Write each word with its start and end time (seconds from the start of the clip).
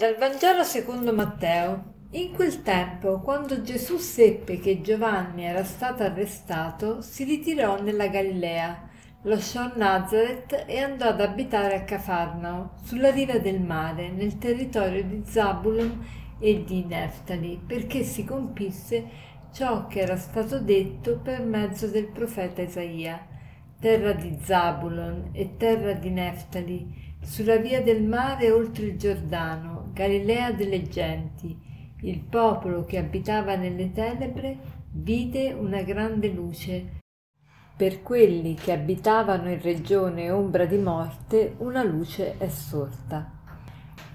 Dal 0.00 0.16
Vangelo 0.16 0.62
secondo 0.62 1.12
Matteo. 1.12 2.06
In 2.12 2.32
quel 2.32 2.62
tempo, 2.62 3.20
quando 3.20 3.60
Gesù 3.60 3.98
seppe 3.98 4.58
che 4.58 4.80
Giovanni 4.80 5.44
era 5.44 5.62
stato 5.62 6.02
arrestato, 6.02 7.02
si 7.02 7.24
ritirò 7.24 7.82
nella 7.82 8.08
Galilea, 8.08 8.88
lasciò 9.24 9.70
Nazareth 9.76 10.64
e 10.66 10.78
andò 10.78 11.08
ad 11.08 11.20
abitare 11.20 11.74
a 11.74 11.84
Cafarnao, 11.84 12.76
sulla 12.82 13.10
riva 13.10 13.36
del 13.36 13.60
mare, 13.60 14.08
nel 14.08 14.38
territorio 14.38 15.04
di 15.04 15.20
Zabulon 15.22 16.02
e 16.38 16.64
di 16.64 16.82
Neftali, 16.82 17.60
perché 17.66 18.02
si 18.02 18.24
compisse 18.24 19.04
ciò 19.52 19.86
che 19.86 20.00
era 20.00 20.16
stato 20.16 20.60
detto 20.60 21.18
per 21.18 21.42
mezzo 21.42 21.88
del 21.88 22.06
profeta 22.06 22.62
Isaia. 22.62 23.26
Terra 23.78 24.12
di 24.12 24.38
Zabulon 24.40 25.28
e 25.32 25.56
terra 25.58 25.92
di 25.92 26.08
Neftali, 26.08 27.08
sulla 27.22 27.56
via 27.56 27.82
del 27.82 28.02
mare 28.02 28.50
oltre 28.50 28.86
il 28.86 28.98
Giordano, 28.98 29.79
Galilea 29.92 30.52
delle 30.52 30.88
genti, 30.88 31.56
il 32.02 32.20
popolo 32.20 32.84
che 32.84 32.98
abitava 32.98 33.56
nelle 33.56 33.92
tenebre 33.92 34.58
vide 34.92 35.52
una 35.52 35.82
grande 35.82 36.28
luce. 36.28 36.98
Per 37.76 38.02
quelli 38.02 38.54
che 38.54 38.72
abitavano 38.72 39.50
in 39.50 39.60
regione 39.60 40.30
ombra 40.30 40.64
di 40.66 40.78
morte, 40.78 41.54
una 41.58 41.82
luce 41.82 42.36
è 42.38 42.48
sorta. 42.48 43.38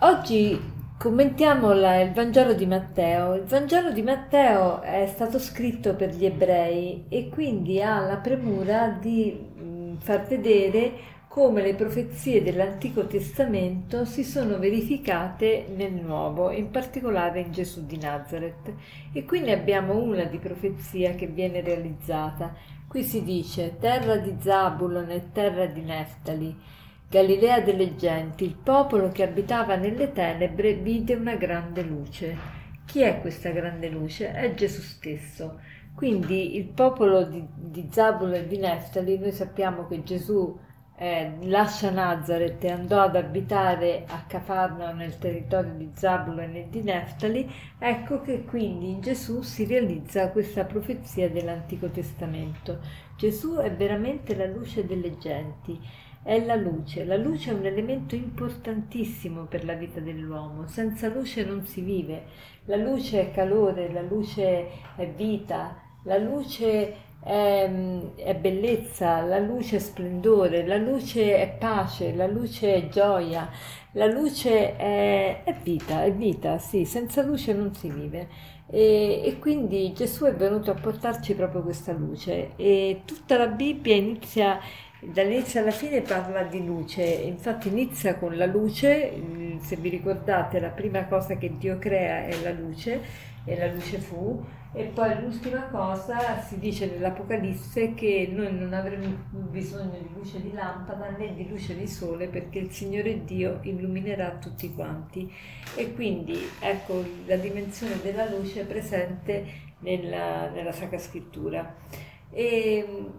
Oggi 0.00 0.58
commentiamo 0.98 1.72
la, 1.72 2.00
il 2.00 2.12
Vangelo 2.12 2.54
di 2.54 2.66
Matteo. 2.66 3.34
Il 3.34 3.44
Vangelo 3.44 3.92
di 3.92 4.02
Matteo 4.02 4.80
è 4.82 5.06
stato 5.06 5.38
scritto 5.38 5.94
per 5.94 6.14
gli 6.14 6.24
ebrei 6.24 7.06
e 7.08 7.28
quindi 7.28 7.82
ha 7.82 8.00
la 8.00 8.16
premura 8.16 8.88
di 8.88 9.32
mh, 9.32 9.98
far 9.98 10.26
vedere 10.26 10.92
come 11.32 11.62
le 11.62 11.74
profezie 11.74 12.42
dell'Antico 12.42 13.06
Testamento 13.06 14.04
si 14.04 14.22
sono 14.22 14.58
verificate 14.58 15.64
nel 15.74 15.94
Nuovo, 15.94 16.50
in 16.50 16.70
particolare 16.70 17.40
in 17.40 17.52
Gesù 17.52 17.86
di 17.86 17.96
Nazareth. 17.96 18.70
E 19.14 19.24
qui 19.24 19.40
ne 19.40 19.54
abbiamo 19.54 19.96
una 19.96 20.24
di 20.24 20.36
profezia 20.36 21.14
che 21.14 21.26
viene 21.26 21.62
realizzata. 21.62 22.54
Qui 22.86 23.02
si 23.02 23.22
dice 23.22 23.78
terra 23.80 24.18
di 24.18 24.36
Zabulon 24.40 25.10
e 25.10 25.32
terra 25.32 25.64
di 25.64 25.80
Neftali, 25.80 26.54
Galilea 27.08 27.62
delle 27.62 27.96
genti, 27.96 28.44
il 28.44 28.56
popolo 28.62 29.08
che 29.08 29.22
abitava 29.22 29.76
nelle 29.76 30.12
tenebre 30.12 30.74
vide 30.74 31.14
una 31.14 31.36
grande 31.36 31.80
luce. 31.80 32.36
Chi 32.84 33.00
è 33.00 33.22
questa 33.22 33.48
grande 33.48 33.88
luce? 33.88 34.32
È 34.32 34.52
Gesù 34.52 34.82
stesso. 34.82 35.60
Quindi 35.94 36.56
il 36.56 36.66
popolo 36.66 37.24
di, 37.24 37.42
di 37.54 37.88
Zabulon 37.90 38.34
e 38.34 38.46
di 38.46 38.58
Neftali, 38.58 39.18
noi 39.18 39.32
sappiamo 39.32 39.86
che 39.86 40.02
Gesù 40.02 40.58
eh, 40.96 41.32
lascia 41.42 41.90
Nazareth 41.90 42.62
e 42.64 42.70
andò 42.70 43.00
ad 43.00 43.16
abitare 43.16 44.04
a 44.06 44.24
Cafarnao 44.26 44.92
nel 44.92 45.18
territorio 45.18 45.72
di 45.72 45.90
Zabulon 45.92 46.54
e 46.54 46.66
di 46.70 46.82
Neftali, 46.82 47.50
ecco 47.78 48.20
che 48.20 48.44
quindi 48.44 48.90
in 48.90 49.00
Gesù 49.00 49.42
si 49.42 49.64
realizza 49.64 50.30
questa 50.30 50.64
profezia 50.64 51.28
dell'Antico 51.28 51.88
Testamento. 51.88 52.78
Gesù 53.16 53.56
è 53.56 53.72
veramente 53.72 54.34
la 54.36 54.46
luce 54.46 54.86
delle 54.86 55.16
genti, 55.18 55.80
è 56.22 56.44
la 56.44 56.54
luce. 56.54 57.04
La 57.04 57.16
luce 57.16 57.50
è 57.50 57.54
un 57.54 57.66
elemento 57.66 58.14
importantissimo 58.14 59.44
per 59.44 59.64
la 59.64 59.74
vita 59.74 60.00
dell'uomo. 60.00 60.68
Senza 60.68 61.08
luce 61.08 61.44
non 61.44 61.64
si 61.64 61.80
vive. 61.80 62.24
La 62.66 62.76
luce 62.76 63.20
è 63.20 63.30
calore, 63.32 63.92
la 63.92 64.02
luce 64.02 64.68
è 64.96 65.08
vita, 65.08 65.76
la 66.04 66.18
luce 66.18 66.94
è, 67.22 67.70
è, 68.16 68.34
bellezza, 68.34 69.20
la 69.20 69.38
luce 69.38 69.76
è 69.76 69.78
splendore, 69.78 70.66
la 70.66 70.76
luce 70.76 71.36
è 71.36 71.48
pace, 71.58 72.14
la 72.14 72.26
luce 72.26 72.74
è 72.74 72.88
gioia, 72.88 73.48
la 73.92 74.06
luce 74.06 74.76
è, 74.76 75.42
è 75.44 75.54
vita, 75.62 76.04
è 76.04 76.12
vita, 76.12 76.58
sì, 76.58 76.84
senza 76.84 77.22
luce 77.22 77.52
non 77.52 77.74
si 77.74 77.88
vive. 77.90 78.28
E, 78.68 79.22
e, 79.24 79.38
quindi 79.38 79.92
Gesù 79.92 80.24
è 80.24 80.34
venuto 80.34 80.70
a 80.70 80.74
portarci 80.74 81.34
proprio 81.34 81.62
questa 81.62 81.92
luce 81.92 82.52
e 82.56 83.02
tutta 83.04 83.36
la 83.36 83.48
Bibbia 83.48 83.94
inizia 83.94 84.58
dall'inizio 85.02 85.60
alla 85.60 85.72
fine 85.72 86.00
parla 86.00 86.44
di 86.44 86.64
luce, 86.64 87.02
infatti 87.02 87.68
inizia 87.68 88.16
con 88.16 88.36
la 88.36 88.46
luce, 88.46 89.10
se 89.62 89.76
vi 89.76 89.88
ricordate 89.88 90.60
la 90.60 90.68
prima 90.68 91.06
cosa 91.06 91.36
che 91.36 91.56
Dio 91.56 91.78
crea 91.78 92.26
è 92.26 92.42
la 92.42 92.52
luce 92.52 93.00
e 93.44 93.58
la 93.58 93.72
luce 93.72 93.98
fu 93.98 94.44
e 94.74 94.84
poi 94.84 95.20
l'ultima 95.20 95.68
cosa 95.68 96.40
si 96.40 96.58
dice 96.58 96.86
nell'Apocalisse 96.86 97.92
che 97.92 98.26
noi 98.32 98.54
non 98.54 98.72
avremo 98.72 99.14
bisogno 99.30 99.98
di 99.98 100.08
luce 100.14 100.40
di 100.40 100.50
lampada 100.52 101.10
né 101.10 101.34
di 101.34 101.46
luce 101.46 101.76
di 101.76 101.86
sole 101.86 102.28
perché 102.28 102.58
il 102.58 102.70
Signore 102.70 103.22
Dio 103.24 103.58
illuminerà 103.62 104.30
tutti 104.40 104.72
quanti. 104.72 105.30
E 105.76 105.92
quindi 105.92 106.38
ecco 106.58 107.04
la 107.26 107.36
dimensione 107.36 108.00
della 108.00 108.26
luce 108.30 108.64
presente 108.64 109.44
nella, 109.80 110.48
nella 110.48 110.72
Sacra 110.72 110.98
Scrittura. 110.98 111.74
E, 112.30 113.10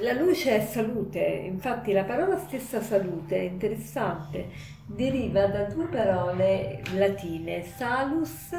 la 0.00 0.12
luce 0.12 0.56
è 0.56 0.64
salute, 0.64 1.20
infatti 1.20 1.92
la 1.92 2.04
parola 2.04 2.38
stessa 2.38 2.80
salute 2.80 3.36
è 3.36 3.42
interessante, 3.42 4.48
deriva 4.86 5.46
da 5.46 5.64
due 5.64 5.86
parole 5.86 6.82
latine, 6.94 7.64
salus 7.64 8.50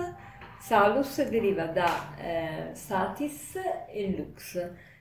Salus 0.65 1.21
deriva 1.29 1.65
da 1.67 2.15
eh, 2.17 2.69
satis 2.73 3.55
e 3.87 4.15
lux. 4.17 4.57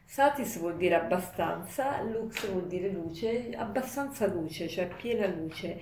Satis 0.07 0.59
vuol 0.59 0.77
dire 0.77 0.95
abbastanza, 0.95 2.01
lux 2.03 2.49
vuol 2.49 2.67
dire 2.67 2.89
luce, 2.89 3.51
abbastanza 3.57 4.27
luce, 4.27 4.69
cioè 4.69 4.87
piena 4.87 5.27
luce. 5.27 5.81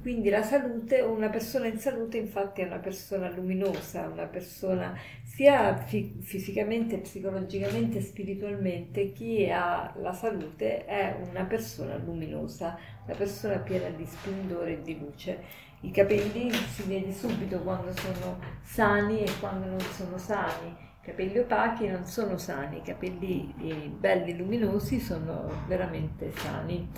Quindi 0.00 0.30
la 0.30 0.42
salute, 0.42 1.00
una 1.00 1.28
persona 1.28 1.66
in 1.66 1.78
salute 1.78 2.16
infatti 2.16 2.62
è 2.62 2.66
una 2.66 2.78
persona 2.78 3.28
luminosa, 3.28 4.08
una 4.08 4.26
persona 4.26 4.96
sia 5.24 5.76
fi- 5.76 6.16
fisicamente, 6.22 6.98
psicologicamente, 6.98 8.00
spiritualmente, 8.00 9.12
chi 9.12 9.46
ha 9.50 9.92
la 9.98 10.12
salute 10.12 10.86
è 10.86 11.14
una 11.28 11.44
persona 11.44 11.96
luminosa, 11.96 12.78
una 13.04 13.16
persona 13.16 13.58
piena 13.58 13.90
di 13.90 14.06
splendore 14.06 14.72
e 14.74 14.82
di 14.82 14.98
luce. 14.98 15.64
I 15.80 15.90
capelli 15.90 16.50
si 16.52 16.82
vede 16.84 17.12
subito 17.12 17.60
quando 17.60 17.92
sono 17.94 18.38
sani 18.62 19.22
e 19.22 19.30
quando 19.38 19.66
non 19.66 19.80
sono 19.80 20.16
sani. 20.16 20.85
Capelli 21.06 21.38
opachi 21.38 21.86
non 21.86 22.04
sono 22.04 22.36
sani, 22.36 22.78
i 22.78 22.82
capelli 22.82 23.54
belli 23.96 24.36
luminosi 24.36 24.98
sono 24.98 25.48
veramente 25.68 26.32
sani. 26.32 26.88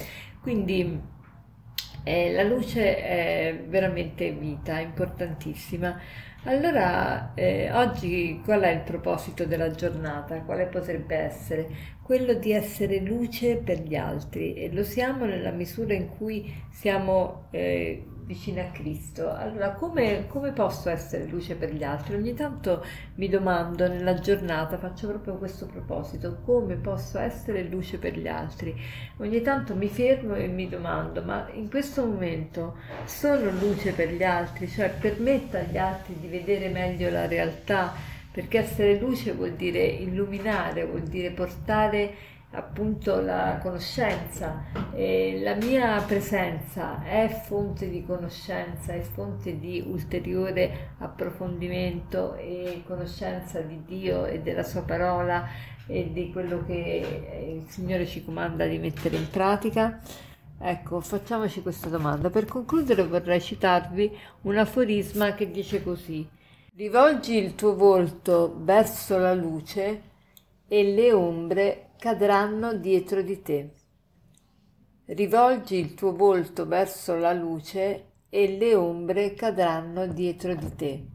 Quindi 0.40 0.98
eh, 2.04 2.32
la 2.32 2.42
luce 2.42 2.96
è 2.96 3.64
veramente 3.68 4.30
vita, 4.30 4.80
importantissima. 4.80 6.00
Allora, 6.44 7.34
eh, 7.34 7.70
oggi 7.70 8.40
qual 8.42 8.62
è 8.62 8.70
il 8.70 8.80
proposito 8.80 9.44
della 9.44 9.72
giornata? 9.72 10.40
Quale 10.40 10.68
potrebbe 10.68 11.14
essere? 11.14 11.68
Quello 12.02 12.32
di 12.32 12.52
essere 12.52 13.00
luce 13.00 13.56
per 13.56 13.80
gli 13.82 13.94
altri 13.94 14.54
e 14.54 14.72
lo 14.72 14.84
siamo 14.84 15.26
nella 15.26 15.50
misura 15.50 15.92
in 15.92 16.08
cui 16.16 16.50
siamo 16.70 17.48
eh, 17.50 18.06
vicina 18.28 18.60
a 18.60 18.70
Cristo. 18.70 19.34
Allora, 19.34 19.72
come, 19.72 20.26
come, 20.28 20.52
posso 20.52 20.90
essere 20.90 21.24
luce 21.24 21.54
per 21.54 21.72
gli 21.72 21.82
altri? 21.82 22.14
Ogni 22.14 22.34
tanto 22.34 22.84
mi 23.14 23.26
domando 23.26 23.88
nella 23.88 24.20
giornata, 24.20 24.76
faccio 24.76 25.08
proprio 25.08 25.36
questo 25.36 25.64
proposito, 25.64 26.40
come 26.44 26.74
posso 26.74 27.18
essere 27.18 27.62
luce 27.62 27.96
per 27.96 28.18
gli 28.18 28.28
altri? 28.28 28.78
Ogni 29.16 29.40
tanto 29.40 29.74
mi 29.74 29.88
fermo 29.88 30.34
e 30.34 30.46
mi 30.46 30.68
domando, 30.68 31.22
ma 31.22 31.48
in 31.54 31.70
questo 31.70 32.04
momento 32.04 32.76
sono 33.06 33.50
luce 33.50 33.92
per 33.92 34.12
gli 34.12 34.22
altri? 34.22 34.68
Cioè 34.68 34.90
permetto 34.90 35.56
agli 35.56 35.78
altri 35.78 36.14
di 36.20 36.28
vedere 36.28 36.68
meglio 36.68 37.08
la 37.08 37.26
realtà? 37.26 37.94
Perché 38.30 38.58
essere 38.58 38.98
luce 39.00 39.32
vuol 39.32 39.52
dire 39.52 39.84
illuminare, 39.84 40.84
vuol 40.84 41.02
dire 41.02 41.30
portare 41.30 42.36
appunto 42.50 43.20
la 43.20 43.58
conoscenza 43.60 44.64
e 44.94 45.38
la 45.42 45.54
mia 45.54 46.00
presenza 46.06 47.02
è 47.04 47.28
fonte 47.46 47.90
di 47.90 48.04
conoscenza, 48.04 48.94
è 48.94 49.00
fonte 49.00 49.58
di 49.58 49.84
ulteriore 49.86 50.92
approfondimento 50.98 52.34
e 52.36 52.82
conoscenza 52.86 53.60
di 53.60 53.82
Dio 53.84 54.24
e 54.24 54.40
della 54.40 54.62
sua 54.62 54.82
parola 54.82 55.46
e 55.86 56.10
di 56.12 56.32
quello 56.32 56.64
che 56.64 57.60
il 57.60 57.70
Signore 57.70 58.06
ci 58.06 58.24
comanda 58.24 58.66
di 58.66 58.78
mettere 58.78 59.16
in 59.16 59.28
pratica. 59.28 60.00
Ecco, 60.60 61.00
facciamoci 61.00 61.62
questa 61.62 61.88
domanda. 61.88 62.30
Per 62.30 62.46
concludere 62.46 63.06
vorrei 63.06 63.40
citarvi 63.40 64.10
un 64.42 64.56
aforisma 64.56 65.34
che 65.34 65.50
dice 65.50 65.82
così: 65.82 66.28
Rivolgi 66.74 67.36
il 67.36 67.54
tuo 67.54 67.76
volto 67.76 68.56
verso 68.58 69.18
la 69.18 69.34
luce 69.34 70.07
e 70.68 70.92
le 70.92 71.12
ombre 71.12 71.90
cadranno 71.98 72.74
dietro 72.74 73.22
di 73.22 73.40
te. 73.42 73.70
Rivolgi 75.06 75.76
il 75.76 75.94
tuo 75.94 76.14
volto 76.14 76.66
verso 76.66 77.16
la 77.16 77.32
luce 77.32 78.04
e 78.28 78.58
le 78.58 78.74
ombre 78.74 79.32
cadranno 79.32 80.06
dietro 80.06 80.54
di 80.54 80.74
te, 80.76 81.06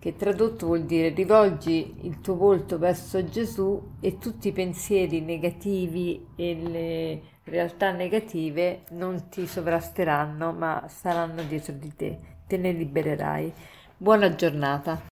che 0.00 0.16
tradotto 0.16 0.66
vuol 0.66 0.84
dire 0.84 1.10
rivolgi 1.10 1.98
il 2.02 2.20
tuo 2.20 2.34
volto 2.34 2.76
verso 2.78 3.24
Gesù 3.24 3.92
e 4.00 4.18
tutti 4.18 4.48
i 4.48 4.52
pensieri 4.52 5.20
negativi 5.20 6.26
e 6.34 6.54
le 6.54 7.22
realtà 7.44 7.92
negative 7.92 8.82
non 8.90 9.28
ti 9.28 9.46
sovrasteranno 9.46 10.52
ma 10.52 10.86
saranno 10.88 11.42
dietro 11.44 11.72
di 11.74 11.94
te, 11.94 12.18
te 12.48 12.56
ne 12.56 12.72
libererai. 12.72 13.52
Buona 13.96 14.34
giornata. 14.34 15.09